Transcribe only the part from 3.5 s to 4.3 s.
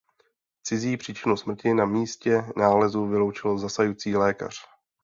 zasahující